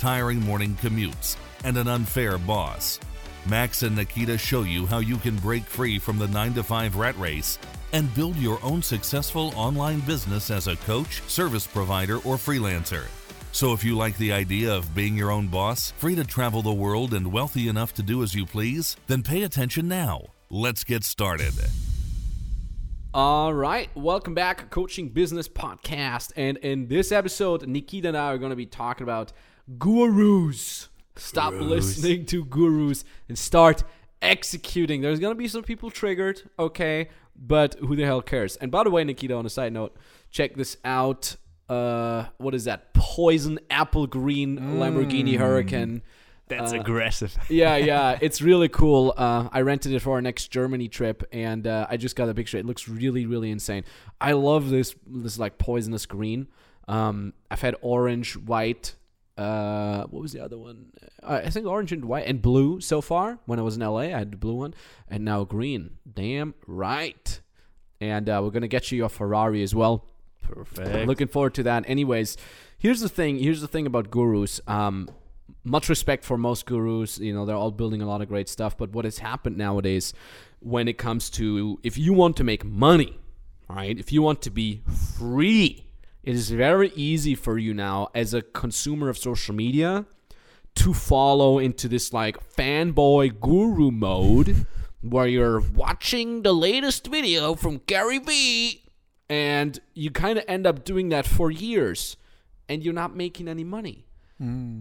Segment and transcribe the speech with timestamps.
[0.00, 2.98] tiring morning commutes, and an unfair boss?
[3.46, 6.96] Max and Nikita show you how you can break free from the 9 to 5
[6.96, 7.58] rat race
[7.92, 13.04] and build your own successful online business as a coach, service provider, or freelancer.
[13.52, 16.72] So, if you like the idea of being your own boss, free to travel the
[16.72, 20.22] world, and wealthy enough to do as you please, then pay attention now.
[20.48, 21.52] Let's get started.
[23.12, 26.32] All right, welcome back, Coaching Business Podcast.
[26.36, 29.32] And in this episode, Nikita and I are going to be talking about
[29.78, 30.88] gurus.
[31.16, 33.82] Stop listening to gurus and start
[34.22, 35.00] executing.
[35.02, 38.56] There's to be some people triggered, okay, but who the hell cares?
[38.56, 39.96] And by the way, Nikita, on a side note,
[40.30, 41.36] check this out.
[41.68, 42.92] Uh, what is that?
[42.94, 46.02] Poison apple green Lamborghini Huracan.
[46.48, 47.36] That's Uh, aggressive.
[47.48, 49.14] yeah, yeah, it's really cool.
[49.16, 52.34] Uh, I rented it for our next Germany trip, and uh, I just got a
[52.34, 52.58] picture.
[52.58, 53.84] It looks really, really insane.
[54.20, 56.48] I love this this like poisonous green.
[56.88, 58.96] Um, I've had orange, white.
[59.36, 60.86] Uh, what was the other one?
[61.22, 63.38] Uh, I think orange and white and blue so far.
[63.46, 64.74] When I was in LA, I had the blue one,
[65.08, 65.98] and now green.
[66.12, 67.40] Damn right.
[68.00, 70.06] And uh, we're gonna get you your Ferrari as well.
[70.42, 71.06] Perfect.
[71.06, 71.84] Looking forward to that.
[71.86, 72.36] Anyways,
[72.78, 73.38] here's the thing.
[73.38, 74.60] Here's the thing about gurus.
[74.66, 75.08] Um,
[75.64, 77.18] much respect for most gurus.
[77.18, 78.76] You know, they're all building a lot of great stuff.
[78.76, 80.12] But what has happened nowadays,
[80.60, 83.18] when it comes to if you want to make money,
[83.68, 83.98] right?
[83.98, 84.82] If you want to be
[85.16, 85.86] free,
[86.22, 90.04] it is very easy for you now as a consumer of social media
[90.76, 94.66] to follow into this like fanboy guru mode
[95.00, 98.82] where you're watching the latest video from Gary Vee
[99.28, 102.16] and you kind of end up doing that for years
[102.68, 104.04] and you're not making any money.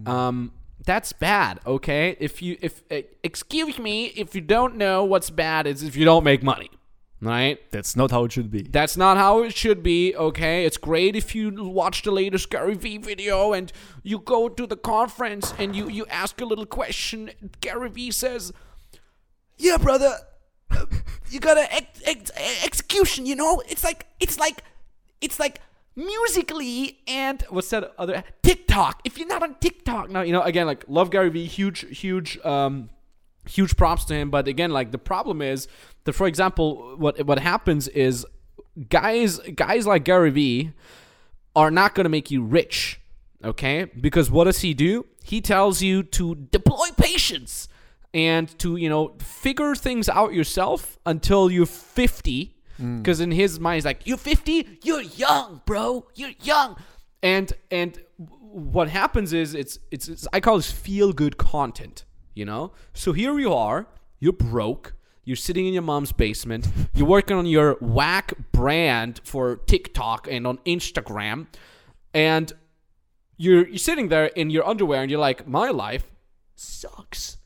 [0.05, 0.51] Um
[0.85, 2.15] that's bad, okay?
[2.19, 6.05] If you if uh, excuse me, if you don't know what's bad is if you
[6.05, 6.69] don't make money.
[7.21, 7.59] Right?
[7.71, 8.61] That's not how it should be.
[8.61, 10.63] That's not how it should be, okay?
[10.63, 14.77] It's great if you watch the latest Gary Vee video and you go to the
[14.77, 17.31] conference and you, you ask a little question.
[17.59, 18.53] Gary Vee says,
[19.57, 20.15] Yeah, brother,
[21.29, 22.31] you got to ex- ex-
[22.63, 23.61] execution, you know?
[23.67, 24.63] It's like, it's like,
[25.19, 25.59] it's like
[25.97, 29.01] Musical.ly and what's that other TikTok.
[29.03, 32.39] If you're not on TikTok now, you know, again, like, love Gary Vee, huge, huge,
[32.45, 32.89] um,
[33.49, 34.29] huge props to him.
[34.29, 35.67] But again, like the problem is
[36.09, 38.25] that, for example, what what happens is
[38.89, 40.73] guys guys like Gary Vee
[41.55, 42.99] are not going to make you rich,
[43.43, 43.85] okay?
[43.85, 45.05] Because what does he do?
[45.23, 47.67] He tells you to deploy patience
[48.11, 52.97] and to you know figure things out yourself until you're 50 mm.
[52.97, 56.07] because in his mind he's like you're 50 you're young bro.
[56.15, 56.75] You're young.
[57.21, 62.03] And and what happens is it's it's, it's i call this feel good content
[62.33, 62.71] you know?
[62.93, 63.87] So here you are
[64.19, 64.95] you're broke
[65.29, 70.47] you're sitting in your mom's basement you're working on your whack brand for tiktok and
[70.47, 71.45] on instagram
[72.15, 72.53] and
[73.37, 76.09] you're you're sitting there in your underwear and you're like my life
[76.55, 77.37] sucks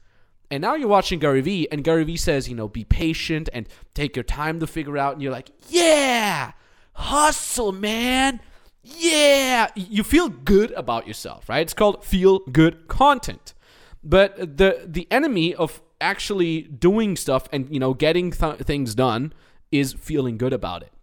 [0.53, 3.67] and now you're watching Gary Vee, and Gary Vee says, you know, be patient and
[3.95, 5.13] take your time to figure out.
[5.13, 6.51] And you're like, yeah,
[6.93, 8.39] hustle, man.
[8.83, 9.71] Yeah.
[9.75, 11.61] You feel good about yourself, right?
[11.61, 13.55] It's called feel good content.
[14.03, 19.33] But the the enemy of actually doing stuff and you know getting th- things done
[19.71, 20.93] is feeling good about it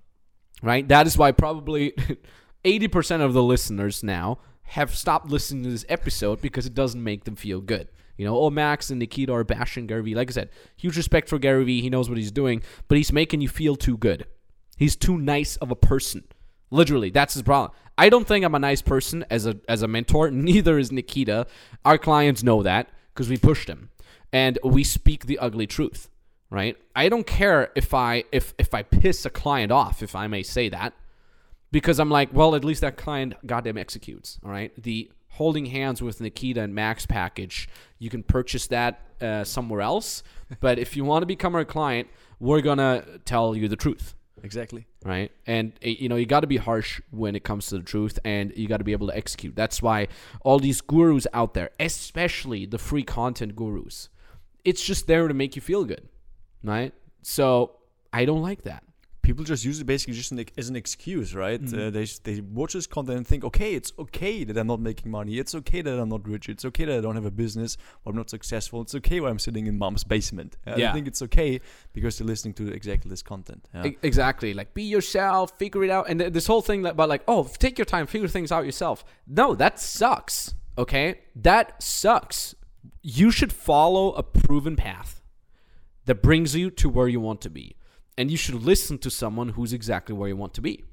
[0.62, 0.86] right?
[0.88, 1.92] That is why probably
[2.64, 7.24] 80% of the listeners now have stopped listening to this episode because it doesn't make
[7.24, 7.88] them feel good.
[8.16, 10.14] You know, oh, Max and Nikita are bashing Gary Vee.
[10.14, 11.80] Like I said, huge respect for Gary Vee.
[11.80, 14.26] He knows what he's doing, but he's making you feel too good.
[14.76, 16.24] He's too nice of a person.
[16.70, 17.72] Literally, that's his problem.
[17.96, 20.30] I don't think I'm a nice person as a as a mentor.
[20.30, 21.46] Neither is Nikita.
[21.84, 23.89] Our clients know that because we pushed them,
[24.32, 26.08] and we speak the ugly truth
[26.50, 26.76] right?
[26.94, 30.42] I don't care if I if if I piss a client off, if I may
[30.42, 30.92] say that,
[31.72, 34.38] because I'm like, well, at least that client goddamn executes.
[34.44, 37.68] All right, the holding hands with Nikita and Max package,
[37.98, 40.22] you can purchase that uh, somewhere else.
[40.60, 42.08] but if you want to become our client,
[42.40, 44.86] we're gonna tell you the truth Exactly.
[45.04, 45.30] right?
[45.46, 48.18] And uh, you know, you got to be harsh when it comes to the truth,
[48.24, 49.54] and you got to be able to execute.
[49.54, 50.08] That's why
[50.42, 54.08] all these gurus out there, especially the free content gurus,
[54.64, 56.08] it's just there to make you feel good,
[56.62, 56.92] right?
[57.22, 57.76] So
[58.12, 58.82] I don't like that.
[59.22, 61.62] people just use it basically just an, as an excuse, right?
[61.62, 61.80] Mm-hmm.
[61.80, 65.08] Uh, they they watch this content and think, okay, it's okay that I'm not making
[65.12, 65.38] money.
[65.38, 66.48] It's okay that I'm not rich.
[66.48, 68.80] It's okay that I don't have a business or I'm not successful.
[68.82, 70.56] It's okay when I'm sitting in mom's basement.
[70.66, 70.90] Uh, Yeah.
[70.90, 71.60] I think it's okay
[71.92, 73.68] because they're listening to exactly this content.
[73.74, 73.86] Yeah.
[73.90, 74.50] E- Exactly.
[74.60, 76.04] Like be yourself, figure it out.
[76.08, 79.04] And th- this whole thing about like, oh, take your time, figure things out yourself.
[79.28, 80.54] No, that sucks.
[80.76, 81.06] Okay?
[81.36, 82.54] That sucks.
[83.02, 85.22] You should follow a proven path
[86.06, 87.76] that brings you to where you want to be.
[88.18, 90.84] And you should listen to someone who's exactly where you want to be.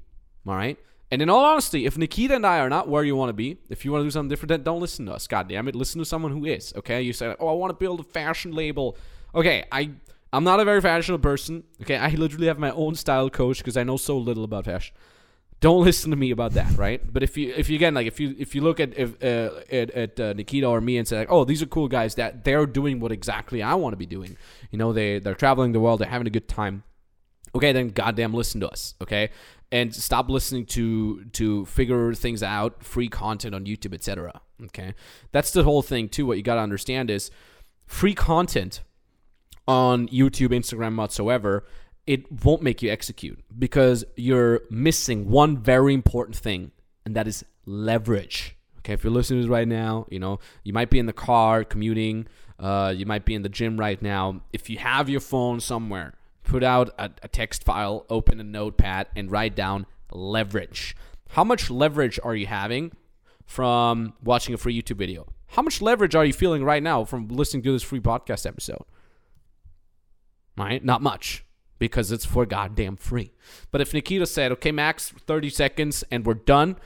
[0.46, 0.78] All right?
[1.10, 3.58] And in all honesty, if Nikita and I are not where you want to be,
[3.70, 5.26] if you want to do something different, then don't listen to us.
[5.26, 5.74] God damn it.
[5.74, 6.72] Listen to someone who is.
[6.76, 7.02] Okay?
[7.02, 8.96] You say, oh, I want to build a fashion label.
[9.34, 9.90] Okay, I
[10.32, 11.64] I'm not a very fashionable person.
[11.82, 14.94] Okay, I literally have my own style coach because I know so little about fashion.
[15.60, 17.00] Don't listen to me about that, right?
[17.12, 19.60] But if you if you again like if you if you look at if, uh,
[19.72, 22.44] at, at uh, Nikita or me and say like, oh, these are cool guys that
[22.44, 24.36] they're doing what exactly I want to be doing.
[24.70, 26.84] You know, they they're traveling the world, they're having a good time.
[27.54, 29.30] Okay, then goddamn listen to us, okay?
[29.72, 34.40] And stop listening to to figure things out, free content on YouTube, etc.
[34.64, 34.94] Okay?
[35.32, 36.26] That's the whole thing too.
[36.26, 37.30] What you got to understand is
[37.86, 38.82] free content
[39.66, 41.66] on YouTube, Instagram, whatsoever,
[42.08, 46.72] it won't make you execute because you're missing one very important thing,
[47.04, 48.56] and that is leverage.
[48.78, 51.12] Okay, if you're listening to this right now, you know, you might be in the
[51.12, 52.26] car commuting,
[52.58, 54.40] uh, you might be in the gym right now.
[54.54, 56.14] If you have your phone somewhere,
[56.44, 60.96] put out a, a text file, open a notepad, and write down leverage.
[61.32, 62.92] How much leverage are you having
[63.44, 65.26] from watching a free YouTube video?
[65.48, 68.84] How much leverage are you feeling right now from listening to this free podcast episode?
[70.56, 70.82] Right?
[70.82, 71.44] Not much
[71.78, 73.32] because it's for goddamn free.
[73.70, 76.76] But if Nikita said, okay, max 30 seconds and we're done,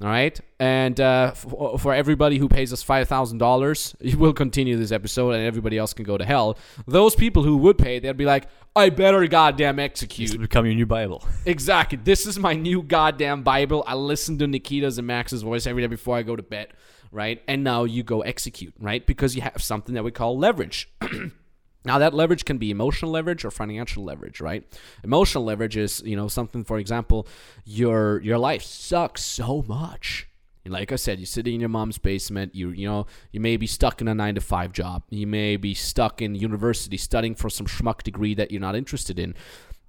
[0.00, 5.30] all right, and uh, for, for everybody who pays us $5,000, we'll continue this episode
[5.30, 6.58] and everybody else can go to hell.
[6.86, 10.30] Those people who would pay, they'd be like, I better goddamn execute.
[10.30, 11.24] This will become your new Bible.
[11.46, 11.98] Exactly.
[12.02, 13.84] This is my new goddamn Bible.
[13.86, 16.68] I listen to Nikita's and Max's voice every day before I go to bed,
[17.12, 17.42] right?
[17.46, 19.06] And now you go execute, right?
[19.06, 20.90] Because you have something that we call leverage.
[21.84, 24.64] now that leverage can be emotional leverage or financial leverage, right?
[25.02, 27.26] Emotional leverage is, you know, something for example,
[27.64, 30.28] your your life sucks so much.
[30.66, 32.54] Like I said, you're sitting in your mom's basement.
[32.54, 35.02] You you know you may be stuck in a nine to five job.
[35.10, 39.18] You may be stuck in university studying for some schmuck degree that you're not interested
[39.18, 39.34] in,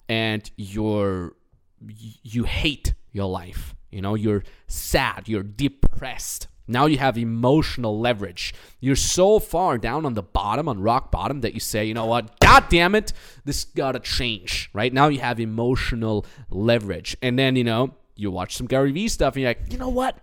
[0.10, 1.36] and you're
[1.88, 3.74] you hate your life.
[3.90, 5.30] You know you're sad.
[5.30, 6.50] You're depressed.
[6.68, 8.54] Now you have emotional leverage.
[8.80, 12.06] You're so far down on the bottom, on rock bottom, that you say, you know
[12.06, 12.40] what?
[12.40, 13.14] God damn it,
[13.44, 14.70] this gotta change.
[14.74, 19.08] Right now you have emotional leverage, and then you know you watch some Gary Vee
[19.08, 20.20] stuff, and you're like, you know what?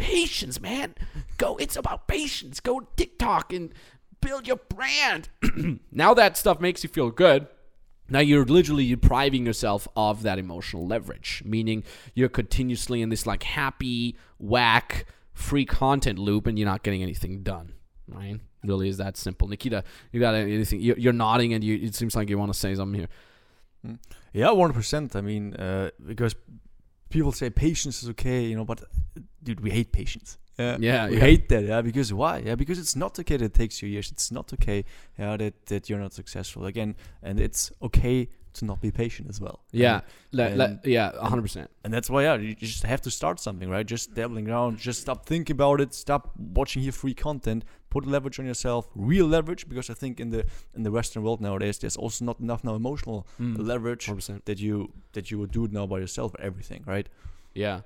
[0.00, 0.94] patience, man.
[1.36, 2.58] Go, it's about patience.
[2.58, 3.72] Go TikTok and
[4.20, 5.28] build your brand.
[5.92, 7.46] now that stuff makes you feel good.
[8.08, 11.84] Now you're literally depriving yourself of that emotional leverage, meaning
[12.14, 15.04] you're continuously in this like happy, whack,
[15.40, 17.72] free content loop and you're not getting anything done,
[18.08, 18.38] right?
[18.62, 19.48] Really is that simple.
[19.48, 20.80] Nikita, you got anything?
[20.80, 23.98] You're, nodding and you, it seems like you want to say something here.
[24.32, 25.16] Yeah, one percent.
[25.16, 26.34] I mean, uh, because
[27.08, 28.82] people say patience is okay, you know, but
[29.42, 30.36] dude, we hate patience.
[30.58, 31.20] Yeah, Yeah, we yeah.
[31.20, 31.64] hate that.
[31.64, 32.38] Yeah, because why?
[32.38, 34.12] Yeah, because it's not okay that it takes you years.
[34.12, 34.84] It's not okay.
[35.18, 39.40] Yeah, that that you're not successful again, and it's okay to not be patient as
[39.40, 39.60] well.
[39.72, 40.00] Yeah,
[40.32, 41.68] And- le- le- yeah, 100%.
[41.84, 43.86] and that's why, yeah, you just have to start something, right?
[43.86, 48.38] Just dabbling around, just stop thinking about it, stop watching your free content, put leverage
[48.40, 50.44] on yourself, real leverage, because I think in the
[50.74, 53.56] in the Western world nowadays, there's also not enough now emotional Mm.
[53.58, 54.44] leverage 100%.
[54.46, 57.08] that you that you would do it now by yourself for everything, right?
[57.54, 57.80] Yeah.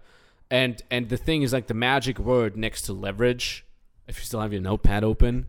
[0.50, 3.64] And and the thing is like the magic word next to leverage,
[4.06, 5.46] if you still have your notepad open,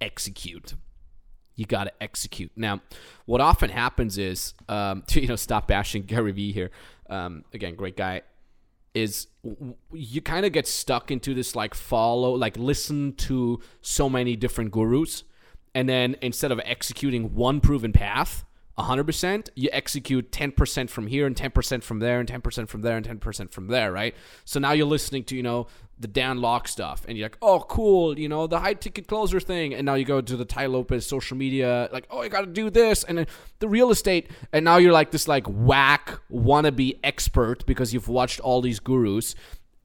[0.00, 0.74] execute.
[1.58, 2.52] You got to execute.
[2.54, 2.80] Now,
[3.26, 6.70] what often happens is, um, to you know, stop bashing Gary Vee here.
[7.10, 8.22] Um, again, great guy.
[8.94, 9.26] Is
[9.92, 14.70] you kind of get stuck into this like follow, like listen to so many different
[14.70, 15.24] gurus,
[15.74, 18.44] and then instead of executing one proven path,
[18.78, 23.06] 100%, you execute 10% from here and 10% from there and 10% from there and
[23.06, 24.14] 10% from there, right?
[24.44, 25.66] So now you're listening to, you know,
[25.98, 29.40] the Dan Lok stuff and you're like, oh, cool, you know, the high ticket closer
[29.40, 29.74] thing.
[29.74, 32.46] And now you go to the Tai Lopez social media, like, oh, I got to
[32.46, 33.02] do this.
[33.04, 33.26] And then
[33.58, 34.30] the real estate.
[34.52, 39.34] And now you're like this, like, whack wannabe expert because you've watched all these gurus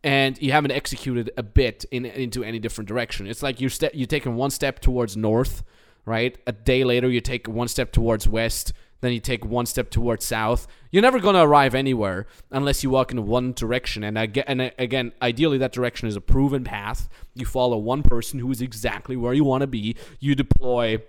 [0.03, 3.25] and you haven't executed a bit in into any different direction.
[3.25, 5.63] It's like you're you're taking one step towards north,
[6.05, 6.37] right?
[6.47, 10.25] A day later, you take one step towards west, then you take one step towards
[10.25, 10.65] south.
[10.91, 14.03] You're never gonna arrive anywhere unless you walk in one direction.
[14.03, 17.09] And again, and again, ideally, that direction is a proven path.
[17.35, 19.97] You follow one person who is exactly where you want to be.
[20.19, 21.03] You deploy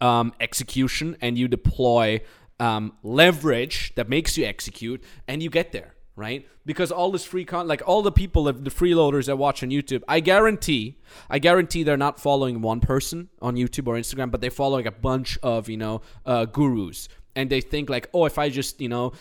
[0.00, 2.20] um, execution and you deploy
[2.60, 6.46] um, leverage that makes you execute, and you get there, right?
[6.66, 10.02] Because all this free content, like all the people, the freeloaders that watch on YouTube,
[10.08, 10.98] I guarantee,
[11.30, 14.86] I guarantee they're not following one person on YouTube or Instagram, but they follow like
[14.86, 17.08] a bunch of, you know, uh, gurus.
[17.36, 19.12] And they think like, oh, if I just, you know,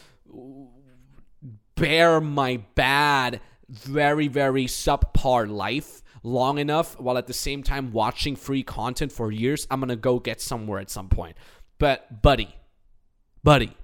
[1.76, 8.36] bear my bad, very, very subpar life long enough while at the same time watching
[8.36, 11.38] free content for years, I'm to go get somewhere at some point.
[11.78, 12.56] But, buddy,
[13.44, 13.78] buddy,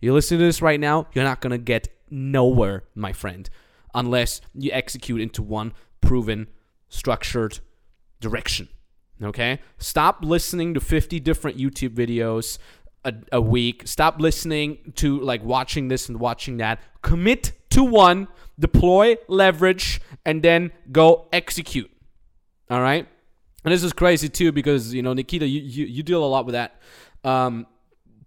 [0.00, 3.50] you listen to this right now, you're not to get nowhere, my friend,
[3.94, 6.48] unless you execute into one proven,
[6.88, 7.60] structured
[8.20, 8.68] direction.
[9.22, 9.60] Okay?
[9.78, 12.58] Stop listening to 50 different YouTube videos
[13.04, 13.82] a, a week.
[13.86, 16.80] Stop listening to like watching this and watching that.
[17.02, 18.28] Commit to one,
[18.58, 21.90] deploy leverage, and then go execute.
[22.70, 23.06] All right?
[23.64, 26.46] And this is crazy too because, you know, Nikita, you, you, you deal a lot
[26.46, 26.80] with that.
[27.24, 27.66] Um,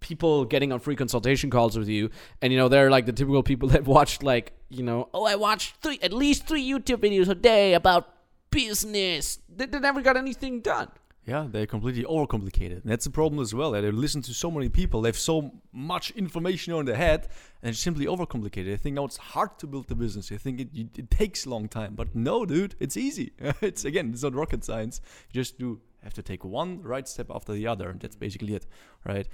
[0.00, 2.10] people getting on free consultation calls with you
[2.42, 5.34] and you know they're like the typical people that watched like you know oh i
[5.34, 8.14] watched three at least three youtube videos a day about
[8.50, 10.88] business they, they never got anything done
[11.28, 12.80] Yeah, they're completely overcomplicated.
[12.82, 13.72] And that's the problem as well.
[13.72, 15.02] They listen to so many people.
[15.02, 17.28] They have so much information on their head
[17.62, 18.64] and it's simply overcomplicated.
[18.64, 20.30] They think, now it's hard to build the business.
[20.30, 21.94] They think it, it, it takes a long time.
[21.94, 23.32] But no, dude, it's easy.
[23.60, 25.02] it's again, it's not rocket science.
[25.30, 27.90] You just do have to take one right step after the other.
[27.90, 28.66] And that's basically it,
[29.04, 29.28] right?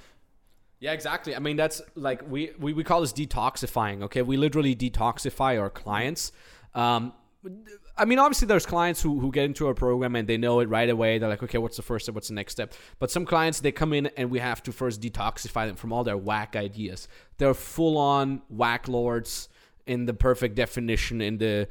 [0.80, 1.34] Yeah, exactly.
[1.34, 4.02] I mean, that's like we, we, we call this detoxifying.
[4.02, 6.32] Okay, we literally detoxify our clients.
[6.74, 7.12] Um,
[7.96, 10.68] I mean, obviously, there's clients who, who get into our program and they know it
[10.68, 11.18] right away.
[11.18, 12.14] They're like, okay, what's the first step?
[12.14, 12.74] What's the next step?
[12.98, 16.04] But some clients, they come in and we have to first detoxify them from all
[16.04, 17.06] their whack ideas.
[17.38, 19.48] They're full on whack lords
[19.86, 21.68] in the perfect definition in the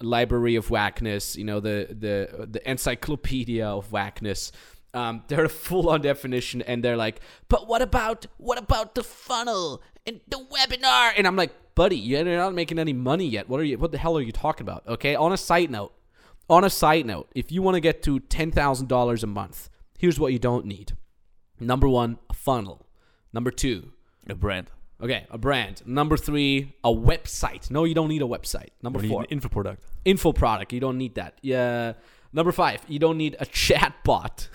[0.00, 4.52] library of whackness, you know, the the the encyclopedia of whackness.
[4.94, 9.02] Um, they're a full on definition and they're like, but what about what about the
[9.02, 11.12] funnel and the webinar?
[11.16, 13.48] And I'm like, buddy, you're not making any money yet.
[13.48, 14.86] What are you what the hell are you talking about?
[14.86, 15.14] Okay.
[15.14, 15.92] On a side note,
[16.48, 19.68] on a side note, if you want to get to ten thousand dollars a month,
[19.98, 20.92] here's what you don't need.
[21.60, 22.86] Number one, a funnel.
[23.32, 23.92] Number two,
[24.28, 24.70] A brand.
[25.02, 25.82] okay, a brand.
[25.86, 27.70] Number three, a website.
[27.70, 28.68] No, you don't need a website.
[28.82, 29.82] Number you four, an info product.
[30.04, 30.72] info product.
[30.72, 31.38] You don't need that.
[31.42, 31.94] Yeah.
[32.32, 34.48] Number five, you don't need a chat bot.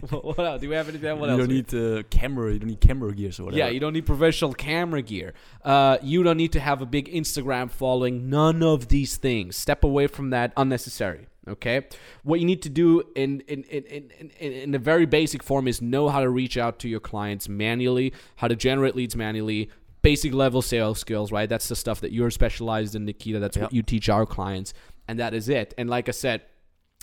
[0.10, 0.60] what else?
[0.60, 1.18] Do we have anything?
[1.18, 1.38] What you else?
[1.40, 2.52] don't need uh, camera.
[2.52, 3.58] You don't need camera gears or whatever.
[3.58, 5.34] yeah, you don't need professional camera gear.
[5.64, 8.28] Uh, you don't need to have a big Instagram following.
[8.28, 9.56] None of these things.
[9.56, 10.52] Step away from that.
[10.56, 11.28] Unnecessary.
[11.46, 11.86] Okay.
[12.22, 15.68] What you need to do in in, in, in, in in the very basic form
[15.68, 19.70] is know how to reach out to your clients manually, how to generate leads manually,
[20.02, 21.48] basic level sales skills, right?
[21.48, 23.40] That's the stuff that you're specialized in, Nikita.
[23.40, 24.72] That's what you teach our clients,
[25.06, 25.74] and that is it.
[25.76, 26.42] And like I said,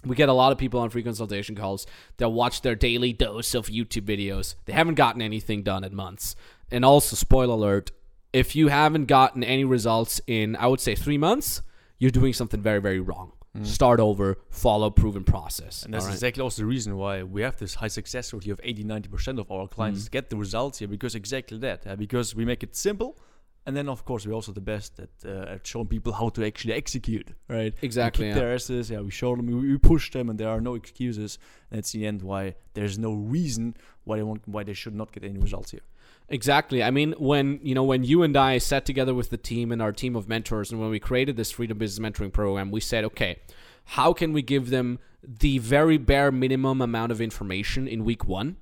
[0.04, 1.86] we get a lot of people on free consultation calls
[2.18, 4.56] that watch their daily dose of YouTube videos.
[4.66, 6.36] They haven't gotten anything done in months.
[6.72, 7.92] And also, spoiler alert,
[8.34, 11.62] if you haven't gotten any results in, I would say, three months,
[12.00, 13.34] you're doing something very, very wrong.
[13.64, 15.82] Start over, follow proven process.
[15.82, 15.86] Mm.
[15.86, 16.14] And that's right?
[16.14, 19.52] exactly also the reason why we have this high success rate of 80 90% of
[19.52, 20.12] our clients Mm.
[20.12, 21.86] get the results here because exactly that.
[21.86, 23.18] uh, because we make it simple.
[23.66, 26.44] And then, of course, we're also the best at, uh, at showing people how to
[26.44, 27.76] actually execute, right?
[27.84, 28.36] Exactly, We yeah.
[28.36, 31.38] their asses, yeah, we show them, we, we push them, and there are no excuses.
[31.70, 35.12] And it's the end why there's no reason why they want, why they should not
[35.12, 35.82] get any results here.
[36.28, 36.82] Exactly.
[36.82, 39.82] I mean, when you know when you and I sat together with the team and
[39.82, 43.04] our team of mentors, and when we created this Freedom Business Mentoring Program, we said,
[43.04, 43.40] okay,
[43.84, 48.56] how can we give them the very bare minimum amount of information in week one,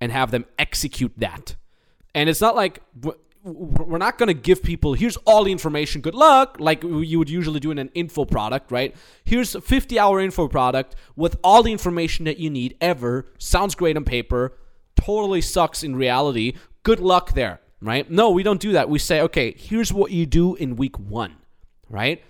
[0.00, 1.56] and have them execute that?
[2.14, 2.82] And it's not like
[3.44, 6.00] we're not going to give people here's all the information.
[6.00, 8.96] Good luck, like you would usually do in an info product, right?
[9.24, 13.26] Here's a 50 hour info product with all the information that you need ever.
[13.38, 14.56] Sounds great on paper
[14.96, 16.54] totally sucks in reality.
[16.82, 18.10] Good luck there, right?
[18.10, 18.88] No, we don't do that.
[18.88, 21.36] We say, okay, here's what you do in week one,
[21.88, 22.22] right?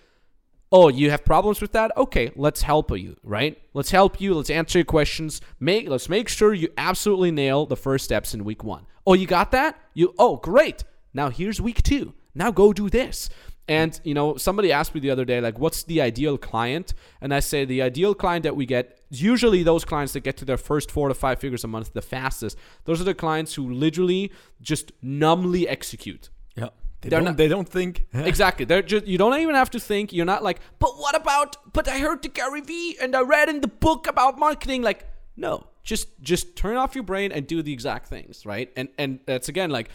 [0.73, 1.97] Oh, you have problems with that?
[1.97, 3.61] Okay, let's help you, right?
[3.75, 4.35] Let's help you.
[4.35, 5.41] Let's answer your questions.
[5.61, 8.87] Make let's make sure you absolutely nail the first steps in week one.
[9.07, 9.79] Oh, you got that?
[9.93, 10.83] You oh great.
[11.15, 12.15] Now here's week two.
[12.35, 13.31] Now go do this.
[13.67, 16.93] And you know, somebody asked me the other day, like, what's the ideal client?
[17.23, 20.45] And I say the ideal client that we get, usually those clients that get to
[20.45, 22.59] their first four to five figures a month the fastest.
[22.85, 26.29] Those are the clients who literally just numbly execute.
[26.57, 26.69] Yeah.
[27.01, 28.07] They don't, not- they don't think.
[28.15, 28.67] Exactly.
[28.67, 30.13] They're just you don't even have to think.
[30.13, 31.73] You're not like, but what about?
[31.73, 34.83] But I heard the Gary Vee and I read in the book about marketing.
[34.83, 35.07] Like,
[35.37, 38.71] no, just just turn off your brain and do the exact things, right?
[38.77, 39.89] And and that's again like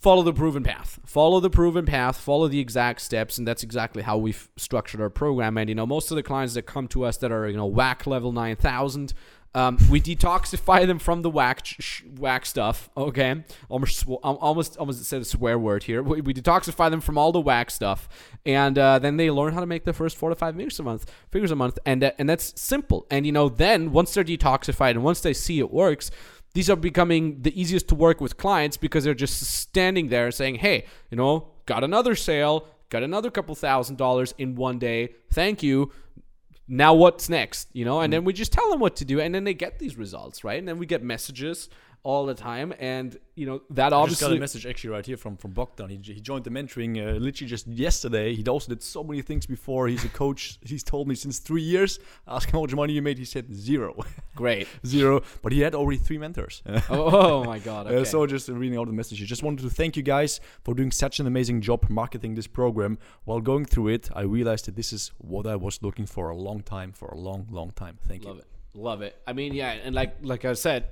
[0.00, 0.98] follow the proven path.
[1.06, 2.16] Follow the proven path.
[2.16, 5.56] Follow the exact steps, and that's exactly how we've structured our program.
[5.56, 7.66] And you know, most of the clients that come to us that are you know
[7.66, 9.14] whack level nine thousand.
[9.52, 12.88] Um, we detoxify them from the whack sh- whack stuff.
[12.96, 16.04] Okay, almost almost almost said a swear word here.
[16.04, 18.08] We, we detoxify them from all the whack stuff,
[18.46, 20.84] and uh, then they learn how to make their first four to five figures a
[20.84, 23.08] month, figures a month, and uh, and that's simple.
[23.10, 26.12] And you know, then once they're detoxified and once they see it works.
[26.52, 30.56] These are becoming the easiest to work with clients because they're just standing there saying,
[30.56, 35.14] "Hey, you know, got another sale, got another couple thousand dollars in one day.
[35.32, 35.92] Thank you.
[36.68, 37.68] Now what's next?
[37.72, 38.16] You know and mm.
[38.16, 40.58] then we just tell them what to do and then they get these results right?
[40.58, 41.68] And then we get messages
[42.02, 45.16] all the time and you know that I just got a message actually right here
[45.16, 45.90] from from Bogdan.
[45.90, 48.34] He, he joined the mentoring uh, literally just yesterday.
[48.34, 49.88] He also did so many things before.
[49.88, 50.58] He's a coach.
[50.64, 51.98] He's told me since three years.
[52.26, 53.18] Ask him how much money you made.
[53.18, 54.02] He said zero,
[54.34, 55.22] great zero.
[55.42, 56.62] But he had already three mentors.
[56.66, 59.28] oh, oh my god Uh, so just reading all the messages.
[59.28, 62.98] Just wanted to thank you guys for doing such an amazing job marketing this program.
[63.24, 66.36] While going through it, I realized that this is what I was looking for a
[66.36, 67.98] long time, for a long, long time.
[68.08, 68.40] Thank love you.
[68.40, 70.86] Love it love it i mean yeah and like like i said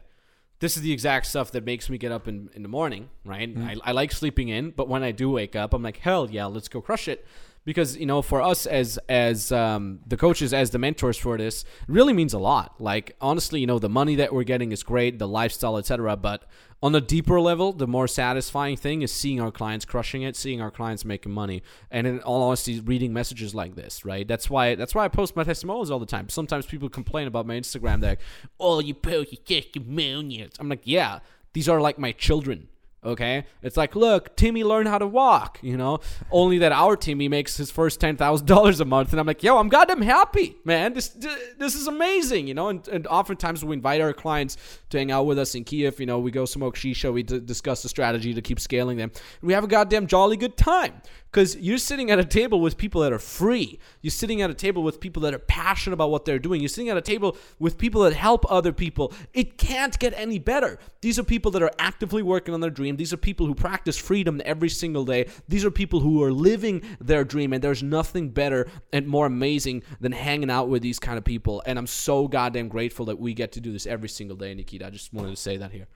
[0.61, 3.55] this is the exact stuff that makes me get up in, in the morning right?
[3.55, 3.81] Mm-hmm.
[3.85, 6.47] I, I like sleeping in but when i do wake up i'm like hell yeah
[6.47, 7.27] let's go crush it
[7.69, 11.67] because you know for us as as um, the coaches as the mentors for this
[11.87, 12.81] really means a lot.
[12.81, 16.45] Like honestly you know the money that we're getting is great the lifestyle etc but
[16.83, 20.63] on a deeper level the more satisfying thing is seeing our clients crushing it seeing
[20.63, 21.63] our clients making money.
[21.91, 24.27] And in all honesty reading messages like this right?
[24.27, 26.31] That's why that's why i post my testimonials all the time.
[26.31, 28.21] Sometimes people complain about my instagram they're like
[28.59, 31.19] oh you post your testimonials i'm like yeah
[31.53, 32.69] these are like my children
[33.05, 35.61] Okay, it's like, look, Timmy learned how to walk.
[35.63, 36.01] You know,
[36.33, 39.43] only that our Timmy makes his first ten thousand dollars a month, and I'm like,
[39.43, 40.95] yo, I'm goddamn happy, man.
[40.95, 42.49] This this is amazing.
[42.49, 44.57] You know, and, and oftentimes we invite our clients
[44.91, 46.01] to hang out with us in Kiev.
[46.01, 49.13] You know, we go smoke shisha, we d- discuss the strategy to keep scaling them.
[49.43, 51.01] We have a goddamn jolly good time
[51.31, 53.79] because you're sitting at a table with people that are free.
[54.01, 56.61] You're sitting at a table with people that are passionate about what they're doing.
[56.61, 59.13] You're sitting at a table with people that help other people.
[59.35, 60.79] It can't get any better.
[61.01, 62.97] These are people that are actively working on their dream.
[62.97, 65.29] These are people who practice freedom every single day.
[65.49, 69.83] These are people who are living their dream, and there's nothing better and more amazing
[70.01, 71.63] than hanging out with these kind of people.
[71.67, 74.87] And I'm so goddamn grateful that we get to do this every single day, Nikita.
[74.87, 75.87] I just wanted to say that here.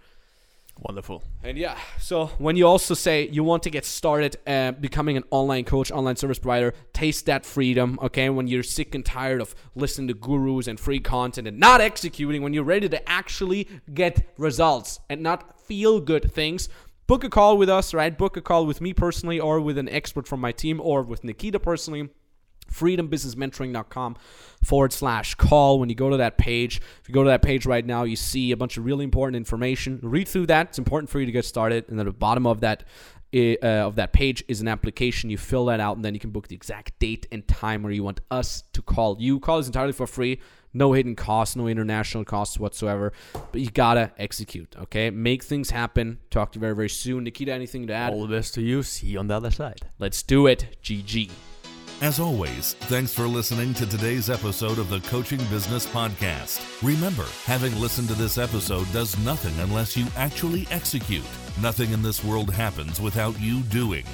[0.84, 1.22] Wonderful.
[1.44, 5.22] And yeah, so when you also say you want to get started uh, becoming an
[5.30, 8.28] online coach, online service provider, taste that freedom, okay?
[8.30, 12.42] When you're sick and tired of listening to gurus and free content and not executing,
[12.42, 16.68] when you're ready to actually get results and not feel good things,
[17.06, 18.18] book a call with us, right?
[18.18, 21.22] Book a call with me personally or with an expert from my team or with
[21.22, 22.08] Nikita personally
[22.72, 24.16] freedombusinessmentoring.com
[24.64, 25.78] forward slash call.
[25.80, 28.16] When you go to that page, if you go to that page right now, you
[28.16, 30.00] see a bunch of really important information.
[30.02, 30.68] Read through that.
[30.68, 31.88] It's important for you to get started.
[31.88, 32.84] And at the bottom of that,
[33.34, 35.30] uh, of that page is an application.
[35.30, 37.92] You fill that out, and then you can book the exact date and time where
[37.92, 39.40] you want us to call you.
[39.40, 40.40] Call is entirely for free.
[40.74, 43.12] No hidden costs, no international costs whatsoever.
[43.32, 45.10] But you gotta execute, okay?
[45.10, 46.18] Make things happen.
[46.30, 47.24] Talk to you very, very soon.
[47.24, 48.12] Nikita, anything to add?
[48.12, 48.82] All the best to you.
[48.82, 49.80] See you on the other side.
[49.98, 50.78] Let's do it.
[50.82, 51.30] GG.
[52.02, 56.60] As always, thanks for listening to today's episode of the Coaching Business Podcast.
[56.82, 61.22] Remember, having listened to this episode does nothing unless you actually execute.
[61.60, 64.04] Nothing in this world happens without you doing.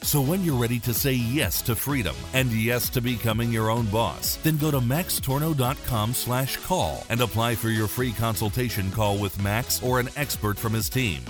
[0.00, 3.84] So when you're ready to say yes to freedom and yes to becoming your own
[3.88, 9.38] boss, then go to maxtorno.com slash call and apply for your free consultation call with
[9.42, 11.20] Max or an expert from his team.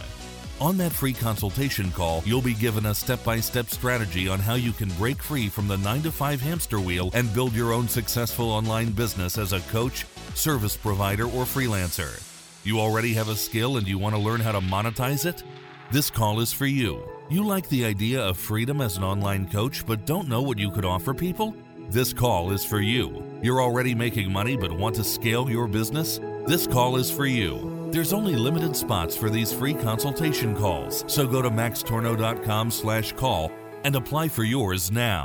[0.61, 4.55] On that free consultation call, you'll be given a step by step strategy on how
[4.55, 7.87] you can break free from the 9 to 5 hamster wheel and build your own
[7.87, 12.21] successful online business as a coach, service provider, or freelancer.
[12.65, 15.45] You already have a skill and you want to learn how to monetize it?
[15.93, 17.09] This call is for you.
[17.31, 20.73] You like the idea of freedom as an online coach but don't know what you
[20.73, 21.55] could offer people?
[21.89, 23.23] This call is for you.
[23.43, 26.19] You're already making money but want to scale your business?
[26.49, 27.78] This call is for you.
[27.91, 33.51] There's only limited spots for these free consultation calls, so go to maxtorno.com slash call
[33.83, 35.25] and apply for yours now.